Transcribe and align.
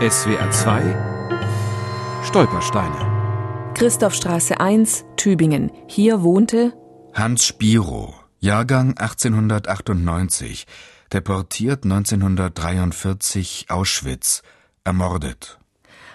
SWR 0.00 0.50
2 0.50 2.22
Stolpersteine 2.24 3.74
Christophstraße 3.74 4.58
1, 4.58 5.04
Tübingen. 5.18 5.70
Hier 5.88 6.22
wohnte 6.22 6.72
Hans 7.12 7.44
Spiro, 7.44 8.14
Jahrgang 8.38 8.96
1898, 8.96 10.66
deportiert 11.12 11.84
1943 11.84 13.66
Auschwitz, 13.68 14.42
ermordet. 14.84 15.58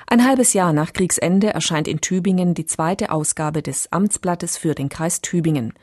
Ein 0.08 0.24
halbes 0.24 0.54
Jahr 0.54 0.72
nach 0.72 0.94
Kriegsende 0.94 1.54
erscheint 1.54 1.88
in 1.88 2.00
Tübingen 2.00 2.54
die 2.54 2.68
zweite 2.68 3.10
Ausgabe 3.10 3.64
des 3.64 3.92
Amtsblattes 3.92 4.56
für 4.56 4.76
den 4.76 4.88
Kreis 4.88 5.22
Tübingen. 5.22 5.74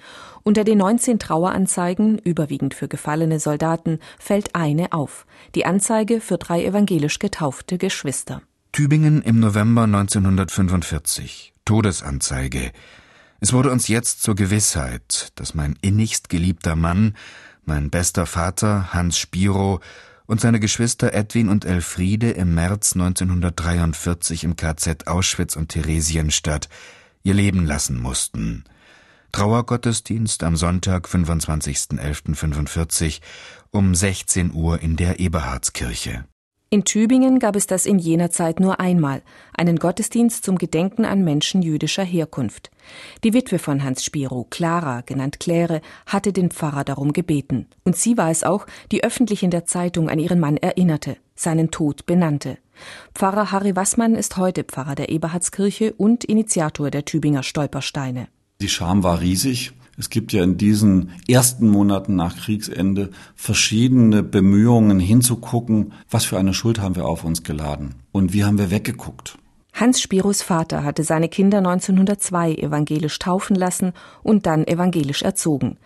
Unter 0.45 0.63
den 0.63 0.79
19 0.79 1.19
Traueranzeigen, 1.19 2.19
überwiegend 2.19 2.75
für 2.75 2.87
gefallene 2.87 3.41
Soldaten, 3.41 3.99
fällt 4.21 4.55
eine 4.55 4.93
auf. 4.93 5.27
Die 5.57 5.67
Anzeige 5.67 6.21
für 6.21 6.39
drei 6.39 6.65
evangelisch 6.65 7.19
getaufte 7.19 7.79
Geschwister. 7.79 8.43
Tübingen 8.71 9.23
im 9.23 9.41
November 9.41 9.83
1945. 9.83 11.53
Todesanzeige. 11.65 12.73
Es 13.41 13.53
wurde 13.53 13.71
uns 13.73 13.89
jetzt 13.89 14.23
zur 14.23 14.37
Gewissheit, 14.37 15.33
dass 15.35 15.55
mein 15.55 15.77
innigst 15.83 16.29
geliebter 16.29 16.77
Mann, 16.77 17.17
mein 17.65 17.91
bester 17.91 18.27
Vater 18.27 18.93
Hans 18.93 19.19
Spiro 19.19 19.81
und 20.27 20.41
seine 20.41 20.61
Geschwister 20.61 21.15
Edwin 21.15 21.49
und 21.49 21.65
Elfriede 21.65 22.31
im 22.31 22.55
März 22.55 22.95
1943 22.95 24.45
im 24.45 24.55
KZ 24.57 25.07
Auschwitz 25.07 25.57
und 25.57 25.69
Theresienstadt 25.69 26.69
ihr 27.23 27.35
Leben 27.35 27.67
lassen 27.67 28.01
mussten. 28.01 28.65
Trauergottesdienst 29.33 30.43
am 30.43 30.57
Sonntag, 30.57 31.07
25.11.45 31.09 33.21
um 33.71 33.95
16 33.95 34.53
Uhr 34.53 34.81
in 34.81 34.97
der 34.97 35.21
Eberhardskirche. 35.21 36.25
In 36.73 36.85
Tübingen 36.85 37.39
gab 37.39 37.55
es 37.55 37.67
das 37.67 37.85
in 37.85 37.99
jener 37.99 38.31
Zeit 38.31 38.59
nur 38.59 38.81
einmal, 38.81 39.21
einen 39.53 39.77
Gottesdienst 39.77 40.43
zum 40.43 40.57
Gedenken 40.57 41.05
an 41.05 41.23
Menschen 41.23 41.61
jüdischer 41.61 42.03
Herkunft. 42.03 42.71
Die 43.25 43.35
Witwe 43.35 43.59
von 43.59 43.85
Hans 43.85 44.03
Spiro, 44.03 44.47
Clara, 44.49 45.03
genannt 45.03 45.39
Claire, 45.39 45.83
hatte 46.07 46.33
den 46.33 46.51
Pfarrer 46.51 46.85
darum 46.85 47.13
gebeten. 47.13 47.67
Und 47.85 47.97
sie 47.97 48.17
war 48.17 48.31
es 48.31 48.43
auch, 48.43 48.67
die 48.91 49.05
öffentlich 49.05 49.43
in 49.43 49.51
der 49.51 49.67
Zeitung 49.67 50.09
an 50.09 50.19
ihren 50.19 50.41
Mann 50.41 50.57
erinnerte, 50.57 51.19
seinen 51.35 51.71
Tod 51.71 52.07
benannte. 52.07 52.57
Pfarrer 53.15 53.53
Harry 53.53 53.77
Wassmann 53.77 54.15
ist 54.15 54.39
heute 54.39 54.65
Pfarrer 54.65 54.95
der 54.95 55.11
Eberhardskirche 55.11 55.93
und 55.93 56.25
Initiator 56.25 56.91
der 56.91 57.05
Tübinger 57.05 57.43
Stolpersteine. 57.43 58.29
Die 58.63 58.71
Scham 58.71 59.03
war 59.03 59.21
riesig. 59.21 59.75
Es 59.99 60.09
gibt 60.09 60.33
ja 60.33 60.43
in 60.43 60.57
diesen 60.57 61.11
ersten 61.29 61.69
Monaten 61.69 62.17
nach 62.17 62.37
Kriegsende 62.37 63.11
verschiedene 63.35 64.23
Bemühungen 64.23 64.99
hinzugucken, 64.99 65.93
was 66.11 66.25
für 66.25 66.39
eine 66.39 66.55
Schuld 66.55 66.81
haben 66.81 66.97
wir 66.97 67.05
auf 67.05 67.25
uns 67.25 67.43
geladen 67.43 67.97
und 68.11 68.33
wie 68.33 68.45
haben 68.45 68.59
wir 68.59 68.71
weggeguckt. 68.71 69.37
Hans 69.75 70.03
Spiros 70.03 70.43
Vater 70.43 70.85
hatte 70.85 71.03
seine 71.03 71.31
Kinder 71.31 71.59
1902 71.59 72.57
evangelisch 72.57 73.19
taufen 73.19 73.57
lassen 73.57 73.93
und 74.23 74.45
dann 74.45 74.67
evangelisch 74.67 75.23
erzogen. 75.23 75.79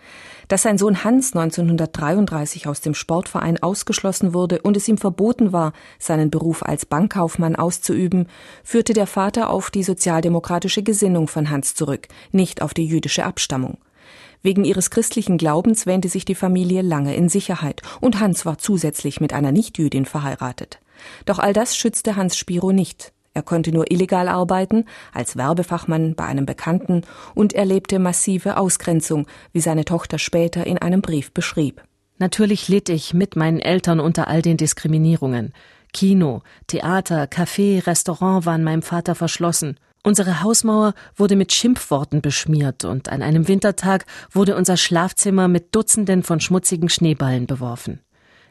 Dass 0.49 0.61
sein 0.61 0.77
Sohn 0.77 1.05
Hans 1.05 1.33
1933 1.33 2.67
aus 2.67 2.81
dem 2.81 2.93
Sportverein 2.93 3.61
ausgeschlossen 3.63 4.33
wurde 4.33 4.61
und 4.61 4.75
es 4.75 4.87
ihm 4.89 4.97
verboten 4.97 5.53
war, 5.53 5.71
seinen 5.99 6.29
Beruf 6.29 6.63
als 6.63 6.85
Bankkaufmann 6.85 7.55
auszuüben, 7.55 8.27
führte 8.61 8.93
der 8.93 9.07
Vater 9.07 9.49
auf 9.49 9.71
die 9.71 9.83
sozialdemokratische 9.83 10.83
Gesinnung 10.83 11.27
von 11.27 11.49
Hans 11.49 11.73
zurück, 11.73 12.07
nicht 12.31 12.61
auf 12.61 12.73
die 12.73 12.85
jüdische 12.85 13.25
Abstammung. 13.25 13.77
Wegen 14.41 14.65
ihres 14.65 14.89
christlichen 14.89 15.37
Glaubens 15.37 15.85
wähnte 15.85 16.09
sich 16.09 16.25
die 16.25 16.35
Familie 16.35 16.81
lange 16.81 17.15
in 17.15 17.29
Sicherheit, 17.29 17.81
und 18.01 18.19
Hans 18.19 18.45
war 18.45 18.57
zusätzlich 18.57 19.19
mit 19.19 19.33
einer 19.33 19.51
Nichtjüdin 19.51 20.05
verheiratet. 20.05 20.79
Doch 21.25 21.39
all 21.39 21.53
das 21.53 21.75
schützte 21.75 22.15
Hans 22.15 22.37
Spiro 22.37 22.71
nicht. 22.71 23.13
Er 23.33 23.43
konnte 23.43 23.71
nur 23.71 23.91
illegal 23.91 24.27
arbeiten, 24.29 24.85
als 25.13 25.37
Werbefachmann 25.37 26.15
bei 26.15 26.25
einem 26.25 26.47
Bekannten, 26.47 27.03
und 27.35 27.53
erlebte 27.53 27.99
massive 27.99 28.57
Ausgrenzung, 28.57 29.27
wie 29.53 29.59
seine 29.59 29.85
Tochter 29.85 30.17
später 30.17 30.65
in 30.65 30.79
einem 30.79 31.01
Brief 31.01 31.31
beschrieb. 31.31 31.83
Natürlich 32.17 32.67
litt 32.67 32.89
ich 32.89 33.13
mit 33.13 33.35
meinen 33.35 33.59
Eltern 33.59 33.99
unter 33.99 34.27
all 34.27 34.41
den 34.41 34.57
Diskriminierungen. 34.57 35.53
Kino, 35.93 36.41
Theater, 36.65 37.25
Café, 37.25 37.85
Restaurant 37.85 38.45
waren 38.45 38.63
meinem 38.63 38.81
Vater 38.81 39.13
verschlossen. 39.13 39.77
Unsere 40.07 40.41
Hausmauer 40.41 40.93
wurde 41.17 41.35
mit 41.35 41.51
Schimpfworten 41.51 42.21
beschmiert 42.21 42.85
und 42.85 43.09
an 43.09 43.21
einem 43.21 43.49
Wintertag 43.49 44.05
wurde 44.31 44.55
unser 44.55 44.77
Schlafzimmer 44.77 45.49
mit 45.49 45.75
Dutzenden 45.75 46.23
von 46.23 46.39
schmutzigen 46.39 46.87
Schneeballen 46.87 47.45
beworfen. 47.45 47.99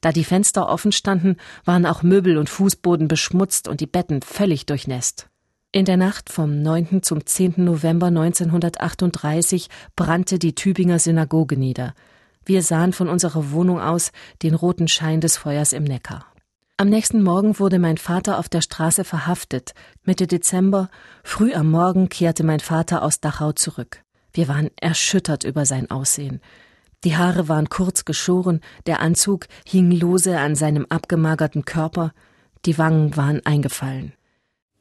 Da 0.03 0.12
die 0.12 0.25
Fenster 0.25 0.69
offen 0.69 0.93
standen, 0.93 1.37
waren 1.65 1.87
auch 1.87 2.03
Möbel 2.03 2.37
und 2.37 2.50
Fußboden 2.50 3.09
beschmutzt 3.09 3.69
und 3.69 3.81
die 3.81 3.87
Betten 3.87 4.21
völlig 4.21 4.67
durchnässt. 4.67 5.31
In 5.72 5.87
der 5.87 5.97
Nacht 5.97 6.28
vom 6.28 6.61
9. 6.61 7.03
zum 7.03 7.25
10. 7.25 7.55
November 7.56 8.09
1938 8.09 9.71
brannte 9.97 10.38
die 10.38 10.55
Tübinger 10.55 10.99
Synagoge 10.99 11.56
nieder. 11.56 11.94
Wir 12.44 12.61
sahen 12.61 12.93
von 12.93 13.09
unserer 13.09 13.50
Wohnung 13.53 13.81
aus 13.81 14.12
den 14.43 14.55
roten 14.55 14.88
Schein 14.88 15.23
des 15.23 15.38
Feuers 15.38 15.73
im 15.73 15.84
Neckar. 15.84 16.27
Am 16.78 16.91
nächsten 16.91 17.22
Morgen 17.22 17.59
wurde 17.59 17.78
mein 17.78 17.97
Vater 17.97 18.38
auf 18.38 18.50
der 18.50 18.60
Straße 18.60 19.04
verhaftet. 19.04 19.72
Mitte 20.04 20.26
Dezember, 20.26 20.91
früh 21.25 21.54
am 21.54 21.70
Morgen, 21.70 22.10
kehrte 22.10 22.44
mein 22.44 22.60
Vater 22.60 23.03
aus 23.03 23.19
Dachau 23.19 23.53
zurück. 23.53 24.03
Wir 24.34 24.47
waren 24.47 24.69
erschüttert 24.78 25.44
über 25.44 25.64
sein 25.64 25.91
Aussehen. 25.91 26.42
Die 27.03 27.16
Haare 27.16 27.48
waren 27.48 27.70
kurz 27.70 28.04
geschoren, 28.04 28.60
der 28.84 29.00
Anzug 29.00 29.47
hing 29.66 29.91
lose 29.91 30.38
an 30.38 30.54
seinem 30.54 30.84
abgemagerten 30.91 31.64
Körper, 31.64 32.12
die 32.66 32.76
Wangen 32.76 33.16
waren 33.16 33.41
eingefallen. 33.47 34.12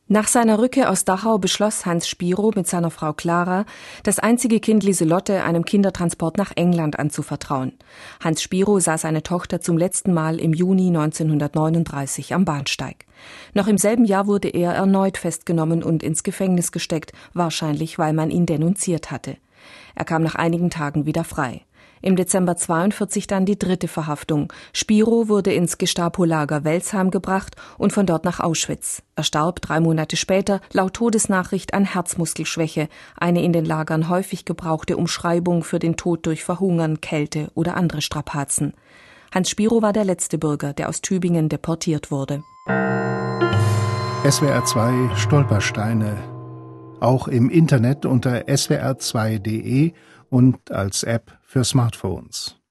Nach 0.07 0.27
seiner 0.27 0.59
Rückkehr 0.59 0.91
aus 0.91 1.03
Dachau 1.03 1.39
beschloss 1.39 1.88
Hans 1.88 2.07
Spiro 2.07 2.51
mit 2.55 2.67
seiner 2.67 2.91
Frau 2.91 3.11
Clara, 3.13 3.66
das 4.03 4.19
einzige 4.19 4.59
Kind 4.59 4.83
Lieselotte 4.83 5.41
einem 5.41 5.66
Kindertransport 5.66 6.38
nach 6.38 6.51
England 6.55 6.99
anzuvertrauen. 6.99 7.73
Hans 8.23 8.44
Spiro 8.44 8.79
sah 8.79 8.99
seine 8.99 9.23
Tochter 9.23 9.61
zum 9.61 9.79
letzten 9.79 10.13
Mal 10.13 10.39
im 10.39 10.53
Juni 10.53 10.89
1939 10.89 12.35
am 12.35 12.45
Bahnsteig. 12.45 13.07
Noch 13.55 13.67
im 13.67 13.79
selben 13.79 14.05
Jahr 14.05 14.27
wurde 14.27 14.49
er 14.49 14.73
erneut 14.73 15.17
festgenommen 15.17 15.81
und 15.81 16.03
ins 16.03 16.21
Gefängnis 16.21 16.71
gesteckt, 16.71 17.11
wahrscheinlich 17.33 17.97
weil 17.97 18.13
man 18.13 18.29
ihn 18.29 18.45
denunziert 18.45 19.09
hatte. 19.09 19.38
Er 19.95 20.05
kam 20.05 20.21
nach 20.21 20.35
einigen 20.35 20.69
Tagen 20.69 21.07
wieder 21.07 21.23
frei. 21.23 21.61
Im 22.01 22.16
Dezember 22.16 22.56
42 22.56 23.28
dann 23.28 23.45
die 23.45 23.57
dritte 23.57 23.88
Verhaftung. 23.88 24.51
Spiro 24.73 25.28
wurde 25.28 25.53
ins 25.53 25.78
Gestapo-Lager 25.78 26.63
Welsheim 26.63 27.11
gebracht 27.11 27.56
und 27.78 27.94
von 27.94 28.06
dort 28.06 28.25
nach 28.25 28.39
Auschwitz. 28.39 29.01
Er 29.16 29.23
starb 29.23 29.61
drei 29.61 29.79
Monate 29.79 30.17
später 30.17 30.61
laut 30.72 30.94
Todesnachricht 30.94 31.73
an 31.73 31.85
Herzmuskelschwäche, 31.85 32.89
eine 33.17 33.44
in 33.44 33.53
den 33.53 33.66
Lagern 33.66 34.09
häufig 34.09 34.45
gebrauchte 34.45 34.97
Umschreibung 34.97 35.63
für 35.63 35.79
den 35.79 35.95
Tod 35.95 36.25
durch 36.25 36.44
Verhungern, 36.44 37.01
Kälte 37.01 37.50
oder 37.56 37.75
andere 37.78 38.01
Strapazen. 38.01 38.73
Hans 39.33 39.50
Spiro 39.50 39.81
war 39.81 39.94
der 39.94 40.06
letzte 40.06 40.38
Bürger, 40.38 40.73
der 40.73 40.88
aus 40.89 41.01
Tübingen 41.01 41.50
deportiert 41.50 42.12
wurde. 42.12 42.44
SWR 44.29 44.63
2 44.66 45.16
Stolpersteine. 45.17 46.16
Auch 47.00 47.27
im 47.27 47.50
Internet 47.50 48.06
unter 48.06 48.47
swr2.de 48.47 49.91
und 50.29 50.72
als 50.72 51.03
App 51.03 51.34
für 51.55 51.63
Smartphones. 51.63 52.64